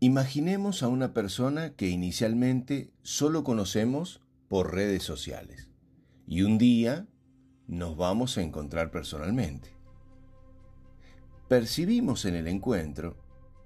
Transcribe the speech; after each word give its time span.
Imaginemos 0.00 0.84
a 0.84 0.88
una 0.88 1.12
persona 1.12 1.74
que 1.74 1.88
inicialmente 1.88 2.92
solo 3.02 3.42
conocemos 3.42 4.20
por 4.46 4.72
redes 4.72 5.02
sociales 5.02 5.68
y 6.24 6.42
un 6.42 6.56
día 6.56 7.08
nos 7.66 7.96
vamos 7.96 8.38
a 8.38 8.42
encontrar 8.42 8.92
personalmente. 8.92 9.74
Percibimos 11.48 12.26
en 12.26 12.36
el 12.36 12.46
encuentro 12.46 13.16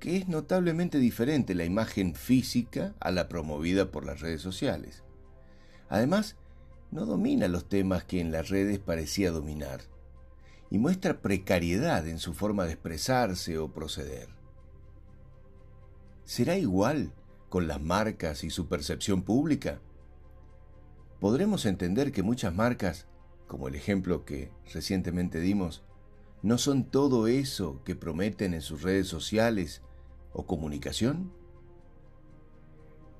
que 0.00 0.16
es 0.16 0.26
notablemente 0.26 0.98
diferente 0.98 1.54
la 1.54 1.64
imagen 1.64 2.16
física 2.16 2.96
a 2.98 3.12
la 3.12 3.28
promovida 3.28 3.92
por 3.92 4.04
las 4.04 4.18
redes 4.18 4.42
sociales. 4.42 5.04
Además, 5.88 6.34
no 6.90 7.06
domina 7.06 7.46
los 7.46 7.68
temas 7.68 8.02
que 8.02 8.20
en 8.20 8.32
las 8.32 8.48
redes 8.48 8.80
parecía 8.80 9.30
dominar 9.30 9.82
y 10.70 10.78
muestra 10.78 11.22
precariedad 11.22 12.08
en 12.08 12.18
su 12.18 12.34
forma 12.34 12.64
de 12.64 12.72
expresarse 12.72 13.58
o 13.58 13.72
proceder. 13.72 14.35
¿Será 16.26 16.58
igual 16.58 17.12
con 17.48 17.68
las 17.68 17.80
marcas 17.80 18.42
y 18.42 18.50
su 18.50 18.66
percepción 18.66 19.22
pública? 19.22 19.78
Podremos 21.20 21.64
entender 21.66 22.10
que 22.10 22.24
muchas 22.24 22.52
marcas, 22.52 23.06
como 23.46 23.68
el 23.68 23.76
ejemplo 23.76 24.24
que 24.24 24.50
recientemente 24.74 25.38
dimos, 25.38 25.84
no 26.42 26.58
son 26.58 26.82
todo 26.82 27.28
eso 27.28 27.80
que 27.84 27.94
prometen 27.94 28.54
en 28.54 28.60
sus 28.60 28.82
redes 28.82 29.06
sociales 29.06 29.82
o 30.32 30.46
comunicación. 30.46 31.32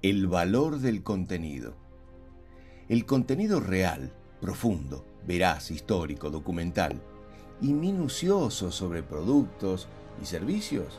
El 0.03 0.27
valor 0.27 0.81
del 0.81 1.05
contenido. 1.05 1.77
El 2.89 3.07
contenido 3.07 3.61
real, 3.61 4.13
profundo, 4.41 5.07
veraz, 5.25 5.71
histórico, 5.71 6.31
documental 6.31 7.01
y 7.61 7.73
minucioso 7.73 8.73
sobre 8.73 9.05
productos 9.05 9.87
y 10.21 10.27
servicios 10.27 10.99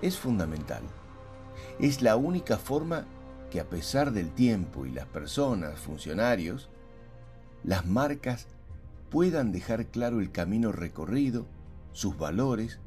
es 0.00 0.16
fundamental 0.16 0.82
es 1.78 2.02
la 2.02 2.16
única 2.16 2.58
forma 2.58 3.06
que 3.50 3.60
a 3.60 3.68
pesar 3.68 4.12
del 4.12 4.30
tiempo 4.30 4.86
y 4.86 4.90
las 4.90 5.06
personas, 5.06 5.78
funcionarios, 5.78 6.70
las 7.64 7.86
marcas 7.86 8.48
puedan 9.10 9.52
dejar 9.52 9.86
claro 9.86 10.20
el 10.20 10.32
camino 10.32 10.72
recorrido, 10.72 11.46
sus 11.92 12.16
valores 12.16 12.80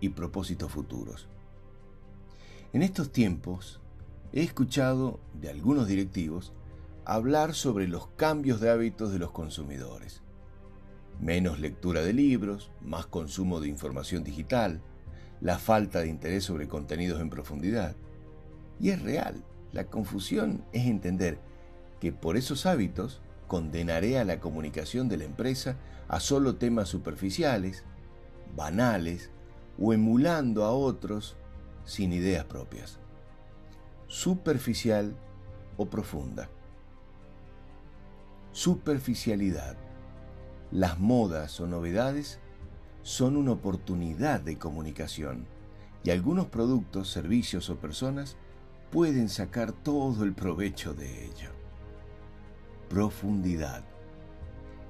y 0.00 0.10
propósitos 0.10 0.70
futuros. 0.70 1.28
En 2.72 2.82
estos 2.82 3.10
tiempos 3.10 3.80
he 4.32 4.42
escuchado 4.42 5.20
de 5.34 5.50
algunos 5.50 5.88
directivos 5.88 6.52
hablar 7.04 7.54
sobre 7.54 7.88
los 7.88 8.06
cambios 8.08 8.60
de 8.60 8.70
hábitos 8.70 9.12
de 9.12 9.18
los 9.18 9.32
consumidores. 9.32 10.22
Menos 11.20 11.58
lectura 11.60 12.02
de 12.02 12.12
libros, 12.12 12.70
más 12.80 13.06
consumo 13.06 13.60
de 13.60 13.68
información 13.68 14.24
digital, 14.24 14.80
la 15.40 15.58
falta 15.58 16.00
de 16.00 16.08
interés 16.08 16.44
sobre 16.44 16.68
contenidos 16.68 17.20
en 17.20 17.28
profundidad. 17.28 17.96
Y 18.82 18.90
es 18.90 19.00
real. 19.00 19.42
La 19.72 19.84
confusión 19.84 20.64
es 20.72 20.86
entender 20.86 21.38
que 22.00 22.12
por 22.12 22.36
esos 22.36 22.66
hábitos 22.66 23.22
condenaré 23.46 24.18
a 24.18 24.24
la 24.24 24.40
comunicación 24.40 25.08
de 25.08 25.16
la 25.16 25.24
empresa 25.24 25.76
a 26.08 26.18
solo 26.18 26.56
temas 26.56 26.88
superficiales, 26.88 27.84
banales 28.56 29.30
o 29.78 29.92
emulando 29.92 30.64
a 30.64 30.72
otros 30.72 31.36
sin 31.84 32.12
ideas 32.12 32.44
propias. 32.44 32.98
Superficial 34.08 35.16
o 35.76 35.86
profunda. 35.86 36.50
Superficialidad. 38.50 39.76
Las 40.72 40.98
modas 40.98 41.60
o 41.60 41.68
novedades 41.68 42.40
son 43.02 43.36
una 43.36 43.52
oportunidad 43.52 44.40
de 44.40 44.58
comunicación 44.58 45.46
y 46.02 46.10
algunos 46.10 46.46
productos, 46.46 47.10
servicios 47.10 47.70
o 47.70 47.76
personas 47.76 48.36
pueden 48.92 49.30
sacar 49.30 49.72
todo 49.72 50.22
el 50.22 50.34
provecho 50.34 50.92
de 50.92 51.24
ello. 51.24 51.48
Profundidad. 52.90 53.84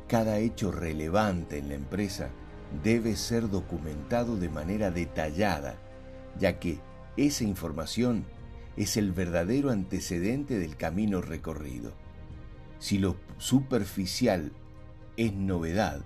Cada 0.09 0.39
hecho 0.39 0.73
relevante 0.73 1.59
en 1.59 1.69
la 1.69 1.77
empresa 1.77 2.31
debe 2.83 3.15
ser 3.15 3.49
documentado 3.49 4.37
de 4.37 4.49
manera 4.49 4.91
detallada, 4.91 5.77
ya 6.37 6.59
que 6.59 6.81
esa 7.17 7.45
información 7.45 8.25
es 8.77 8.97
el 8.97 9.13
verdadero 9.13 9.71
antecedente 9.71 10.59
del 10.59 10.77
camino 10.77 11.21
recorrido. 11.21 11.93
Si 12.81 12.99
lo 12.99 13.15
superficial 13.39 14.51
es 15.17 15.33
novedad, 15.33 16.01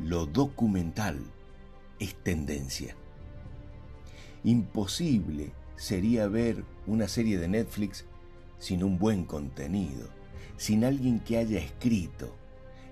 lo 0.00 0.26
documental 0.26 1.20
es 2.00 2.16
tendencia. 2.16 2.96
Imposible 4.42 5.52
sería 5.80 6.28
ver 6.28 6.62
una 6.86 7.08
serie 7.08 7.38
de 7.38 7.48
Netflix 7.48 8.04
sin 8.58 8.84
un 8.84 8.98
buen 8.98 9.24
contenido, 9.24 10.08
sin 10.58 10.84
alguien 10.84 11.20
que 11.20 11.38
haya 11.38 11.58
escrito, 11.58 12.34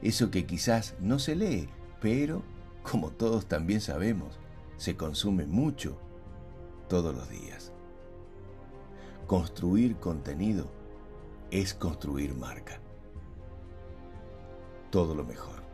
eso 0.00 0.31
que 0.31 0.47
quizás 0.47 0.94
no 0.99 1.19
se 1.19 1.37
lee, 1.37 1.69
pero, 2.00 2.43
como 2.82 3.10
todos 3.10 3.44
también 3.44 3.82
sabemos, 3.82 4.38
se 4.78 4.97
consume 4.97 5.44
mucho 5.44 5.99
todos 6.88 7.15
los 7.15 7.28
días. 7.28 7.72
Construir 9.26 9.97
contenido 9.97 10.70
es 11.50 11.75
construir 11.75 12.34
marca. 12.34 12.81
Todo 14.91 15.15
lo 15.15 15.25
mejor. 15.25 15.68